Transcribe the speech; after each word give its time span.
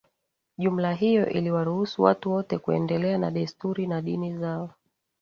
jumla 0.57 0.93
hiyo 0.93 1.29
iliwaruhusu 1.29 2.03
watu 2.03 2.31
wote 2.31 2.57
kuendelea 2.57 3.17
na 3.17 3.31
desturi 3.31 3.87
na 3.87 4.01
dini 4.01 4.37
zao 4.37 4.69